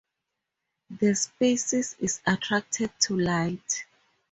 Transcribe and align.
This 0.89 1.25
species 1.25 1.93
is 1.99 2.21
attracted 2.25 2.91
to 3.01 3.15
light. 3.19 3.85